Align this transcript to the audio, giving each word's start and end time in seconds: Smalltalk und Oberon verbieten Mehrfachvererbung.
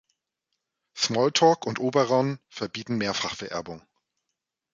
Smalltalk 0.95 1.67
und 1.67 1.77
Oberon 1.79 2.39
verbieten 2.49 2.97
Mehrfachvererbung. 2.97 3.83